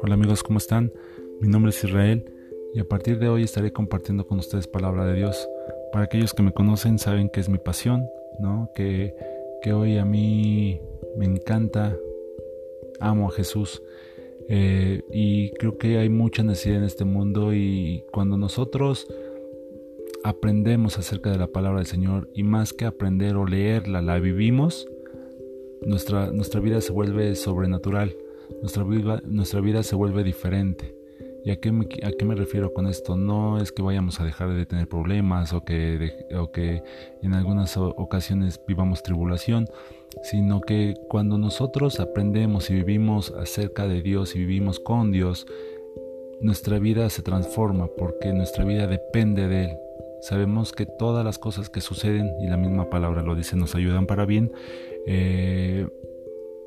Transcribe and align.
Hola 0.00 0.14
amigos, 0.14 0.44
¿cómo 0.44 0.58
están? 0.58 0.92
Mi 1.40 1.48
nombre 1.48 1.70
es 1.70 1.82
Israel 1.82 2.24
y 2.72 2.78
a 2.78 2.84
partir 2.84 3.18
de 3.18 3.28
hoy 3.28 3.42
estaré 3.42 3.72
compartiendo 3.72 4.26
con 4.26 4.38
ustedes 4.38 4.68
palabra 4.68 5.04
de 5.04 5.14
Dios. 5.14 5.48
Para 5.92 6.04
aquellos 6.04 6.34
que 6.34 6.44
me 6.44 6.52
conocen 6.52 7.00
saben 7.00 7.28
que 7.28 7.40
es 7.40 7.48
mi 7.48 7.58
pasión, 7.58 8.08
¿no? 8.38 8.70
Que, 8.76 9.12
que 9.60 9.72
hoy 9.72 9.98
a 9.98 10.04
mí 10.04 10.80
me 11.16 11.24
encanta, 11.24 11.96
amo 13.00 13.28
a 13.28 13.32
Jesús 13.32 13.82
eh, 14.48 15.02
y 15.12 15.50
creo 15.50 15.78
que 15.78 15.98
hay 15.98 16.08
mucha 16.08 16.44
necesidad 16.44 16.78
en 16.78 16.84
este 16.84 17.04
mundo 17.04 17.52
y 17.52 18.04
cuando 18.12 18.36
nosotros 18.36 19.08
aprendemos 20.22 20.98
acerca 20.98 21.30
de 21.30 21.38
la 21.38 21.48
palabra 21.48 21.78
del 21.78 21.86
Señor 21.86 22.28
y 22.34 22.44
más 22.44 22.72
que 22.72 22.84
aprender 22.84 23.34
o 23.36 23.46
leerla, 23.46 24.00
la 24.00 24.18
vivimos, 24.20 24.88
nuestra, 25.82 26.30
nuestra 26.30 26.60
vida 26.60 26.80
se 26.80 26.92
vuelve 26.92 27.34
sobrenatural, 27.34 28.16
nuestra 28.60 28.84
vida, 28.84 29.22
nuestra 29.24 29.60
vida 29.60 29.82
se 29.82 29.96
vuelve 29.96 30.24
diferente. 30.24 30.94
¿Y 31.44 31.50
a 31.50 31.60
qué, 31.60 31.72
me, 31.72 31.86
a 32.02 32.10
qué 32.10 32.24
me 32.24 32.34
refiero 32.34 32.74
con 32.74 32.86
esto? 32.86 33.16
No 33.16 33.58
es 33.58 33.72
que 33.72 33.80
vayamos 33.80 34.20
a 34.20 34.24
dejar 34.24 34.52
de 34.52 34.66
tener 34.66 34.88
problemas 34.88 35.52
o 35.52 35.64
que, 35.64 36.26
o 36.36 36.50
que 36.50 36.82
en 37.22 37.32
algunas 37.32 37.76
ocasiones 37.76 38.60
vivamos 38.66 39.02
tribulación, 39.02 39.66
sino 40.22 40.60
que 40.60 40.94
cuando 41.08 41.38
nosotros 41.38 42.00
aprendemos 42.00 42.70
y 42.70 42.74
vivimos 42.74 43.30
acerca 43.30 43.86
de 43.86 44.02
Dios 44.02 44.34
y 44.34 44.40
vivimos 44.40 44.80
con 44.80 45.12
Dios, 45.12 45.46
nuestra 46.40 46.78
vida 46.78 47.08
se 47.08 47.22
transforma 47.22 47.88
porque 47.96 48.32
nuestra 48.32 48.64
vida 48.64 48.86
depende 48.86 49.48
de 49.48 49.64
Él. 49.64 49.78
Sabemos 50.20 50.72
que 50.72 50.86
todas 50.86 51.24
las 51.24 51.38
cosas 51.38 51.70
que 51.70 51.80
suceden, 51.80 52.30
y 52.40 52.48
la 52.48 52.56
misma 52.56 52.90
palabra 52.90 53.22
lo 53.22 53.36
dice, 53.36 53.56
nos 53.56 53.74
ayudan 53.74 54.06
para 54.06 54.26
bien, 54.26 54.52
eh, 55.06 55.86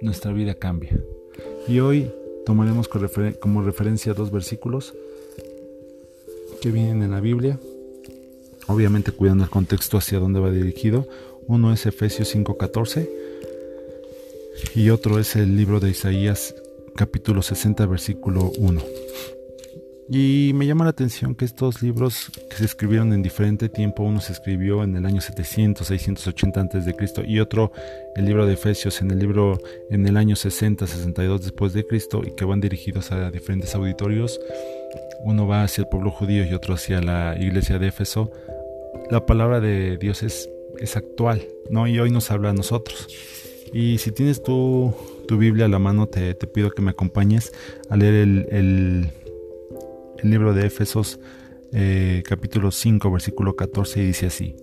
nuestra 0.00 0.32
vida 0.32 0.54
cambia. 0.54 1.00
Y 1.66 1.80
hoy 1.80 2.10
tomaremos 2.46 2.88
como 3.40 3.62
referencia 3.62 4.14
dos 4.14 4.30
versículos 4.30 4.94
que 6.60 6.70
vienen 6.70 7.02
en 7.02 7.10
la 7.10 7.20
Biblia, 7.20 7.58
obviamente 8.66 9.12
cuidando 9.12 9.44
el 9.44 9.50
contexto 9.50 9.98
hacia 9.98 10.18
dónde 10.18 10.40
va 10.40 10.50
dirigido. 10.50 11.06
Uno 11.46 11.72
es 11.72 11.86
Efesios 11.86 12.34
5:14 12.34 13.08
y 14.74 14.90
otro 14.90 15.18
es 15.18 15.36
el 15.36 15.56
libro 15.56 15.80
de 15.80 15.90
Isaías 15.90 16.54
capítulo 16.96 17.42
60 17.42 17.86
versículo 17.86 18.50
1. 18.58 18.82
Y 20.10 20.52
me 20.54 20.66
llama 20.66 20.84
la 20.84 20.90
atención 20.90 21.34
que 21.34 21.44
estos 21.44 21.82
libros 21.82 22.30
que 22.48 22.56
se 22.56 22.64
escribieron 22.64 23.12
en 23.12 23.22
diferente 23.22 23.68
tiempo, 23.68 24.04
uno 24.04 24.22
se 24.22 24.32
escribió 24.32 24.82
en 24.82 24.96
el 24.96 25.04
año 25.04 25.20
700, 25.20 25.86
680 25.86 26.60
antes 26.60 26.86
de 26.86 26.94
Cristo 26.94 27.22
y 27.26 27.40
otro 27.40 27.72
el 28.16 28.24
libro 28.24 28.46
de 28.46 28.54
Efesios 28.54 29.02
en 29.02 29.10
el 29.10 29.18
libro 29.18 29.60
en 29.90 30.06
el 30.06 30.16
año 30.16 30.34
60, 30.34 30.86
62 30.86 31.42
después 31.42 31.74
de 31.74 31.86
Cristo 31.86 32.22
y 32.24 32.34
que 32.34 32.46
van 32.46 32.60
dirigidos 32.60 33.12
a 33.12 33.30
diferentes 33.30 33.74
auditorios. 33.74 34.40
Uno 35.24 35.46
va 35.46 35.64
hacia 35.64 35.82
el 35.82 35.88
pueblo 35.88 36.10
judío 36.10 36.42
y 36.46 36.54
otro 36.54 36.74
hacia 36.74 37.02
la 37.02 37.36
iglesia 37.38 37.78
de 37.78 37.88
Éfeso. 37.88 38.32
La 39.10 39.26
palabra 39.26 39.60
de 39.60 39.98
Dios 39.98 40.22
es, 40.22 40.48
es 40.78 40.96
actual, 40.96 41.46
¿no? 41.70 41.86
Y 41.86 41.98
hoy 41.98 42.10
nos 42.10 42.30
habla 42.30 42.50
a 42.50 42.54
nosotros. 42.54 43.08
Y 43.74 43.98
si 43.98 44.12
tienes 44.12 44.42
tu, 44.42 44.94
tu 45.26 45.36
Biblia 45.36 45.66
a 45.66 45.68
la 45.68 45.78
mano, 45.78 46.06
te, 46.06 46.34
te 46.34 46.46
pido 46.46 46.70
que 46.70 46.80
me 46.80 46.92
acompañes 46.92 47.52
a 47.90 47.96
leer 47.96 48.14
el 48.14 48.46
el 48.50 49.10
libro 50.22 50.52
de 50.52 50.66
Éfesos 50.66 51.20
eh, 51.72 52.22
capítulo 52.26 52.70
5 52.70 53.10
versículo 53.10 53.54
14 53.54 54.00
dice 54.00 54.26
así, 54.26 54.56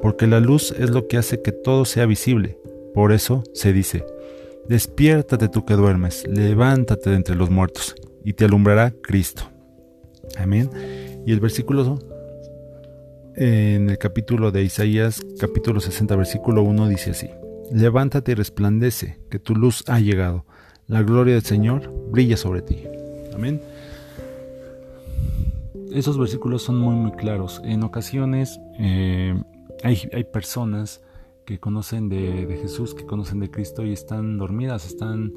porque 0.00 0.26
la 0.26 0.40
luz 0.40 0.74
es 0.78 0.90
lo 0.90 1.06
que 1.06 1.18
hace 1.18 1.42
que 1.42 1.52
todo 1.52 1.84
sea 1.84 2.06
visible, 2.06 2.58
por 2.94 3.12
eso 3.12 3.44
se 3.52 3.74
dice, 3.74 4.06
despiértate 4.66 5.48
tú 5.48 5.66
que 5.66 5.74
duermes, 5.74 6.26
levántate 6.26 7.10
de 7.10 7.16
entre 7.16 7.36
los 7.36 7.50
muertos, 7.50 7.94
y 8.24 8.32
te 8.32 8.46
alumbrará 8.46 8.90
Cristo. 9.02 9.42
Amén. 10.38 10.70
Y 11.26 11.32
el 11.32 11.40
versículo 11.40 11.98
en 13.36 13.90
el 13.90 13.98
capítulo 13.98 14.50
de 14.50 14.62
Isaías, 14.62 15.20
capítulo 15.38 15.80
60, 15.80 16.16
versículo 16.16 16.62
1 16.62 16.88
dice 16.88 17.10
así, 17.10 17.28
levántate 17.70 18.32
y 18.32 18.34
resplandece, 18.34 19.18
que 19.30 19.38
tu 19.38 19.54
luz 19.54 19.84
ha 19.88 20.00
llegado, 20.00 20.46
la 20.86 21.02
gloria 21.02 21.34
del 21.34 21.44
Señor 21.44 21.92
brilla 22.10 22.38
sobre 22.38 22.62
ti. 22.62 22.84
Amén 23.34 23.60
esos 25.98 26.18
versículos 26.18 26.62
son 26.62 26.78
muy 26.78 26.94
muy 26.94 27.12
claros. 27.12 27.60
En 27.64 27.82
ocasiones 27.82 28.60
eh, 28.78 29.40
hay, 29.82 30.08
hay, 30.12 30.24
personas 30.24 31.02
que 31.44 31.58
conocen 31.58 32.08
de, 32.08 32.58
Jesús, 32.60 32.94
que 32.94 33.06
conocen 33.06 33.40
de 33.40 33.50
Cristo 33.50 33.84
y 33.84 33.92
están 33.92 34.36
dormidas, 34.36 34.86
están, 34.86 35.32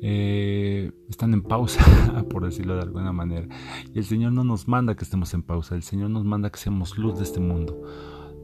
eh, 0.00 0.92
están 1.10 1.34
en 1.34 1.42
pausa, 1.42 1.84
por 2.30 2.44
decirlo 2.44 2.76
de 2.76 2.82
alguna 2.82 3.12
manera. 3.12 3.48
Y 3.92 3.98
el 3.98 4.04
Señor 4.04 4.32
no 4.32 4.44
nos 4.44 4.68
manda 4.68 4.94
que 4.94 5.04
estemos 5.04 5.34
en 5.34 5.42
pausa, 5.42 5.74
el 5.74 5.82
Señor 5.82 6.10
nos 6.10 6.24
manda 6.24 6.50
que 6.50 6.58
seamos 6.58 6.96
luz 6.96 7.18
de 7.18 7.24
este 7.24 7.40
mundo. 7.40 7.82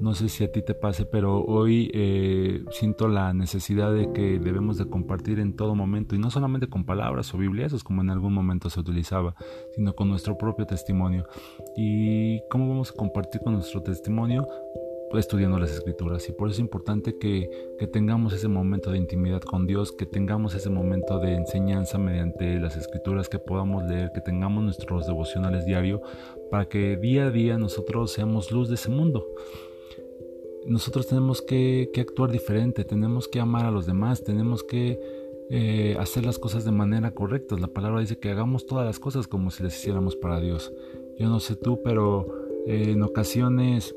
No 0.00 0.14
sé 0.14 0.28
si 0.28 0.44
a 0.44 0.52
ti 0.52 0.62
te 0.62 0.74
pase, 0.74 1.06
pero 1.06 1.42
hoy 1.42 1.90
eh, 1.94 2.64
siento 2.70 3.08
la 3.08 3.32
necesidad 3.32 3.92
de 3.92 4.12
que 4.12 4.38
debemos 4.38 4.76
de 4.76 4.86
compartir 4.86 5.38
en 5.40 5.56
todo 5.56 5.74
momento, 5.74 6.14
y 6.14 6.18
no 6.18 6.30
solamente 6.30 6.68
con 6.68 6.84
palabras 6.84 7.32
o 7.34 7.38
biblias, 7.38 7.82
como 7.82 8.02
en 8.02 8.10
algún 8.10 8.32
momento 8.32 8.70
se 8.70 8.80
utilizaba, 8.80 9.34
sino 9.74 9.94
con 9.94 10.08
nuestro 10.08 10.36
propio 10.36 10.66
testimonio. 10.66 11.26
¿Y 11.76 12.40
cómo 12.50 12.68
vamos 12.68 12.90
a 12.90 12.94
compartir 12.94 13.40
con 13.42 13.54
nuestro 13.54 13.82
testimonio? 13.82 14.46
estudiando 15.18 15.60
las 15.60 15.70
escrituras 15.70 16.28
y 16.28 16.32
por 16.32 16.48
eso 16.48 16.54
es 16.54 16.58
importante 16.58 17.18
que, 17.18 17.48
que, 17.78 17.86
tengamos 17.86 18.32
ese 18.32 18.48
momento 18.48 18.90
de 18.90 18.98
intimidad 18.98 19.42
con 19.42 19.64
Dios, 19.64 19.92
que 19.92 20.06
tengamos 20.06 20.56
ese 20.56 20.70
momento 20.70 21.20
de 21.20 21.34
enseñanza 21.34 21.98
mediante 21.98 22.58
las 22.58 22.76
escrituras, 22.76 23.28
que 23.28 23.38
podamos 23.38 23.84
leer, 23.84 24.10
que 24.12 24.20
tengamos 24.20 24.64
nuestros 24.64 25.06
devocionales 25.06 25.66
diario 25.66 26.02
para 26.50 26.68
que 26.68 26.96
día 26.96 27.26
a 27.26 27.30
día 27.30 27.58
nosotros 27.58 28.12
seamos 28.12 28.50
luz 28.50 28.68
de 28.68 28.74
ese 28.74 28.90
mundo 28.90 29.24
nosotros 30.66 31.06
tenemos 31.06 31.42
que, 31.42 31.90
actuar 31.96 32.30
diferente, 32.30 32.84
tenemos 32.84 33.28
que 33.28 33.40
amar 33.40 33.66
a 33.66 33.70
los 33.70 33.86
demás, 33.86 34.22
tenemos 34.22 34.62
que 34.64 35.00
eh, 35.50 35.96
hacer 35.98 36.24
las 36.24 36.38
cosas 36.38 36.64
de 36.64 36.70
manera 36.70 37.12
correcta. 37.12 37.56
La 37.58 37.68
palabra 37.68 38.00
dice 38.00 38.18
que 38.18 38.30
hagamos 38.30 38.66
todas 38.66 38.86
las 38.86 38.98
cosas 38.98 39.26
como 39.26 39.50
si 39.50 39.62
las 39.62 39.76
hiciéramos 39.76 40.16
para 40.16 40.40
Dios. 40.40 40.72
Yo 41.18 41.28
no 41.28 41.40
sé 41.40 41.56
tú, 41.56 41.80
pero 41.82 42.26
eh, 42.66 42.90
en 42.90 43.02
ocasiones 43.02 43.94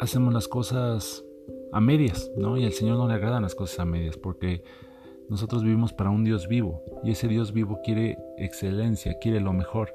hacemos 0.00 0.32
las 0.32 0.48
cosas 0.48 1.24
a 1.72 1.80
medias, 1.80 2.30
¿no? 2.36 2.56
Y 2.56 2.64
al 2.64 2.72
Señor 2.72 2.98
no 2.98 3.08
le 3.08 3.14
agradan 3.14 3.42
las 3.42 3.54
cosas 3.54 3.80
a 3.80 3.84
medias 3.84 4.16
porque 4.16 4.62
nosotros 5.28 5.62
vivimos 5.62 5.92
para 5.92 6.10
un 6.10 6.24
Dios 6.24 6.48
vivo 6.48 6.82
y 7.04 7.12
ese 7.12 7.28
Dios 7.28 7.52
vivo 7.52 7.80
quiere 7.84 8.18
excelencia, 8.36 9.18
quiere 9.18 9.40
lo 9.40 9.52
mejor. 9.52 9.94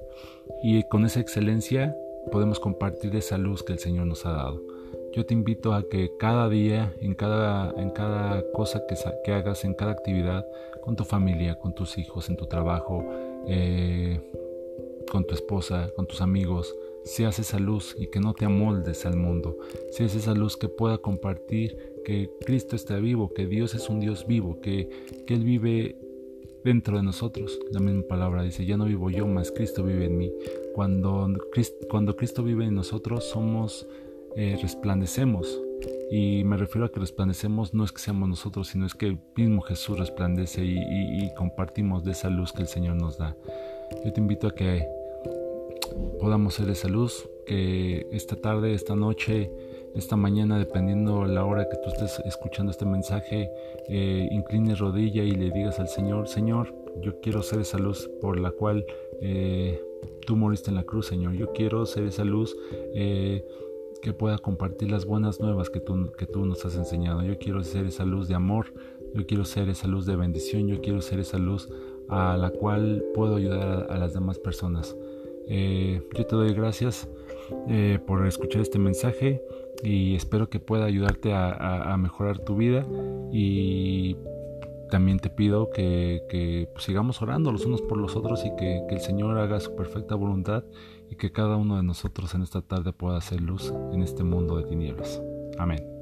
Y 0.64 0.84
con 0.90 1.06
esa 1.06 1.20
excelencia 1.20 1.96
podemos 2.32 2.60
compartir 2.60 3.16
esa 3.16 3.38
luz 3.38 3.64
que 3.64 3.74
el 3.74 3.80
Señor 3.80 4.08
nos 4.08 4.26
ha 4.26 4.32
dado. 4.32 4.77
Yo 5.14 5.26
te 5.26 5.34
invito 5.34 5.74
a 5.74 5.88
que 5.88 6.12
cada 6.18 6.50
día, 6.50 6.94
en 7.02 7.16
cada, 7.16 7.74
en 7.82 7.90
cada 7.92 8.44
cosa 8.52 8.86
que, 8.88 8.96
que 9.24 9.34
hagas, 9.34 9.66
en 9.66 9.74
cada 9.74 9.92
actividad, 9.92 10.46
con 10.82 10.96
tu 10.96 11.04
familia, 11.04 11.56
con 11.60 11.74
tus 11.74 11.98
hijos, 11.98 12.30
en 12.30 12.38
tu 12.38 12.46
trabajo, 12.46 13.04
eh, 13.48 14.22
con 15.12 15.26
tu 15.26 15.34
esposa, 15.34 15.90
con 15.96 16.06
tus 16.08 16.22
amigos, 16.22 16.76
seas 17.04 17.40
esa 17.40 17.60
luz 17.60 17.96
y 17.98 18.08
que 18.08 18.20
no 18.20 18.34
te 18.34 18.46
amoldes 18.46 19.06
al 19.06 19.16
mundo, 19.16 19.58
seas 19.92 20.16
esa 20.16 20.34
luz 20.34 20.58
que 20.58 20.68
pueda 20.68 20.98
compartir 20.98 21.78
que 22.06 22.30
Cristo 22.46 22.76
está 22.76 22.98
vivo, 22.98 23.34
que 23.34 23.46
Dios 23.48 23.76
es 23.76 23.90
un 23.90 24.00
Dios 24.00 24.28
vivo, 24.28 24.60
que, 24.62 24.90
que 25.26 25.34
Él 25.34 25.44
vive 25.44 25.98
dentro 26.64 26.98
de 26.98 27.04
nosotros. 27.04 27.60
La 27.72 27.80
misma 27.80 28.04
palabra 28.04 28.44
dice, 28.44 28.66
ya 28.66 28.78
no 28.78 28.86
vivo 28.86 29.10
yo, 29.10 29.26
más 29.28 29.52
Cristo 29.52 29.84
vive 29.84 30.06
en 30.06 30.18
mí. 30.18 30.32
Cuando, 30.76 31.28
cuando 31.90 32.16
Cristo 32.16 32.44
vive 32.44 32.66
en 32.66 32.76
nosotros 32.76 33.24
somos 33.24 33.88
eh, 34.38 34.58
resplandecemos. 34.62 35.62
Y 36.12 36.44
me 36.44 36.58
refiero 36.58 36.86
a 36.86 36.92
que 36.92 37.00
resplandecemos 37.00 37.74
no 37.74 37.84
es 37.84 37.92
que 37.92 38.00
seamos 38.00 38.30
nosotros, 38.30 38.68
sino 38.70 38.86
es 38.86 38.94
que 38.96 39.08
el 39.08 39.18
mismo 39.36 39.62
Jesús 39.62 40.00
resplandece 40.00 40.64
y, 40.64 41.34
compartimos 41.36 42.04
de 42.04 42.12
esa 42.12 42.30
luz 42.30 42.54
que 42.54 42.62
el 42.62 42.68
Señor 42.68 42.96
nos 42.96 43.18
da. 43.18 43.36
Yo 44.06 44.14
te 44.14 44.22
invito 44.22 44.48
a 44.48 44.56
que 44.56 44.88
podamos 46.20 46.56
ser 46.56 46.70
esa 46.70 46.88
luz, 46.88 47.28
que 47.46 48.08
esta 48.12 48.36
tarde, 48.36 48.74
esta 48.74 48.96
noche, 48.96 49.52
esta 49.96 50.16
mañana, 50.16 50.58
dependiendo 50.58 51.26
la 51.26 51.44
hora 51.44 51.68
que 51.70 51.78
tú 51.78 51.90
estés 51.90 52.20
escuchando 52.26 52.72
este 52.72 52.86
mensaje, 52.86 53.50
eh, 53.90 54.28
inclines 54.32 54.80
rodilla 54.80 55.24
y 55.24 55.32
le 55.32 55.52
digas 55.52 55.80
al 55.80 55.90
Señor, 55.90 56.28
Señor, 56.28 56.74
yo 57.02 57.20
quiero 57.22 57.44
ser 57.44 57.60
esa 57.60 57.78
luz 57.78 58.10
por 58.22 58.40
la 58.40 58.52
cual 58.52 58.86
eh, 59.22 59.82
tú 60.26 60.36
moriste 60.36 60.70
en 60.70 60.76
la 60.76 60.84
cruz, 60.84 61.08
Señor. 61.08 61.34
Yo 61.34 61.52
quiero 61.54 61.86
ser 61.86 62.06
esa 62.06 62.24
luz. 62.24 62.56
Eh, 62.94 63.44
que 64.08 64.14
pueda 64.14 64.38
compartir 64.38 64.90
las 64.90 65.06
buenas 65.06 65.42
nuevas 65.42 65.70
que 65.70 65.82
tú, 65.82 66.14
que 66.18 66.26
tú 66.26 66.46
nos 66.46 66.64
has 66.66 66.78
enseñado. 66.78 67.24
Yo 67.24 67.38
quiero 67.38 67.62
ser 67.66 67.86
esa 67.88 68.06
luz 68.06 68.30
de 68.30 68.36
amor, 68.36 68.74
yo 69.14 69.28
quiero 69.28 69.44
ser 69.44 69.68
esa 69.68 69.86
luz 69.86 70.06
de 70.06 70.16
bendición, 70.16 70.70
yo 70.70 70.80
quiero 70.80 71.02
ser 71.02 71.20
esa 71.20 71.38
luz 71.38 71.68
a 72.08 72.38
la 72.38 72.52
cual 72.52 73.04
puedo 73.14 73.36
ayudar 73.36 73.88
a, 73.90 73.98
las 73.98 74.14
demás 74.14 74.40
personas. 74.40 74.96
Eh, 75.50 76.02
yo 76.18 76.26
te 76.26 76.36
doy 76.38 76.54
gracias 76.54 77.10
eh, 77.68 78.00
por 78.08 78.26
escuchar 78.26 78.62
este 78.62 78.80
mensaje 78.80 79.42
y 79.84 80.16
espero 80.16 80.50
que 80.50 80.62
pueda 80.62 80.86
ayudarte 80.86 81.34
a, 81.34 81.94
mejorar 82.00 82.40
tu 82.40 82.56
vida 82.56 82.88
y 83.34 84.16
también 84.90 85.20
te 85.20 85.30
pido 85.30 85.70
que, 85.70 86.70
pues, 86.72 86.86
sigamos 86.86 87.22
orando 87.22 87.52
los 87.52 87.66
unos 87.66 87.82
por 87.82 87.98
los 87.98 88.16
otros 88.16 88.46
y 88.46 88.56
que, 88.56 88.84
que 88.88 88.96
el 88.96 89.02
Señor 89.02 89.38
haga 89.38 89.60
su 89.60 89.76
perfecta 89.76 90.16
voluntad 90.16 90.64
y 91.10 91.16
que 91.16 91.32
cada 91.32 91.56
uno 91.56 91.78
de 91.78 91.84
nosotros 91.84 92.34
en 92.36 92.44
esta 92.44 92.62
tarde 92.62 92.94
pueda 92.94 93.18
hacer 93.18 93.42
luz 93.42 93.74
en 93.92 94.02
este 94.02 94.24
mundo 94.24 94.58
de 94.58 94.64
tinieblas. 94.64 95.22
Amén. 95.58 95.97